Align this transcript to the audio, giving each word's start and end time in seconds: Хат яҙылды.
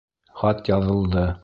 Хат 0.41 0.73
яҙылды. 0.73 1.31